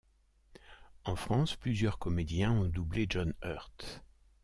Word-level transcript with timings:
En 1.05 1.15
France, 1.15 1.55
plusieurs 1.55 1.99
comédiens 1.99 2.53
ont 2.53 2.65
doublé 2.65 3.05
John 3.07 3.35
Hurt. 3.43 4.01